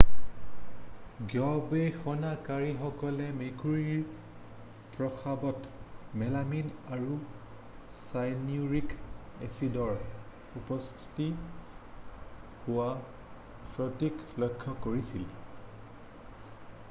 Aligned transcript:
গৱেষণাকাৰীসকলে 1.31 3.25
মেকুৰীৰ 3.41 3.99
প্ৰস্ৰাবত 4.95 6.15
মেলামিন 6.21 6.71
আৰু 6.95 7.17
চায়েনিউৰিক 7.97 8.95
এচিডেৰে 9.49 9.99
উৎপত্তি 10.61 11.27
হোৱা 12.65 12.89
স্ফটিক 13.67 14.25
লক্ষ্য 14.45 14.75
কৰিছিল 14.87 15.29